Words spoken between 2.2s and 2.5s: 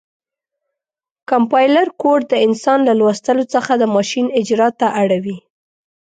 د